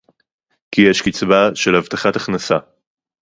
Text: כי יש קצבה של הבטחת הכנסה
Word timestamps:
כי 0.71 0.81
יש 0.91 1.01
קצבה 1.01 1.55
של 1.55 1.75
הבטחת 1.75 2.15
הכנסה 2.15 2.57